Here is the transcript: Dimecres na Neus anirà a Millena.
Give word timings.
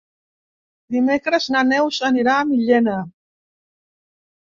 Dimecres 0.95 1.49
na 1.55 1.61
Neus 1.71 1.99
anirà 2.07 2.37
a 2.37 2.47
Millena. 2.53 2.95